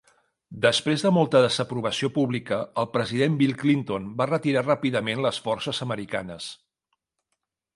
Després 0.63 1.03
de 1.07 1.11
molta 1.17 1.41
desaprovació 1.43 2.09
pública, 2.15 2.59
el 2.83 2.89
president 2.95 3.35
Bill 3.41 3.53
Clinton 3.65 4.09
va 4.23 4.29
retirar 4.33 4.65
ràpidament 4.69 5.23
les 5.27 5.41
forces 5.51 5.83
americanes. 5.89 6.49